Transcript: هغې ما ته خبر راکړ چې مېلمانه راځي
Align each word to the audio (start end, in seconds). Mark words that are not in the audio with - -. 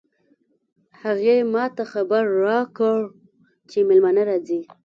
هغې 1.01 1.35
ما 1.53 1.65
ته 1.75 1.83
خبر 1.93 2.23
راکړ 2.45 2.97
چې 3.69 3.77
مېلمانه 3.89 4.21
راځي 4.29 4.59